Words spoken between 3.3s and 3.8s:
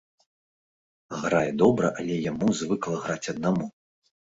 аднаму.